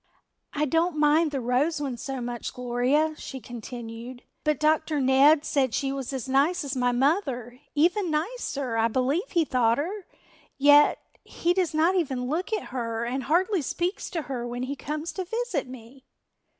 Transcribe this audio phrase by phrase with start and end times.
[0.53, 4.99] "I don't mind the Rose one so much, Gloria," she continued, "but Dr.
[4.99, 9.77] Ned said she was as nice as my mother, even nicer I believe he thought
[9.77, 10.07] her.
[10.57, 14.75] Yet he does not even look at her and hardly speaks to her when he
[14.75, 16.07] comes to visit me."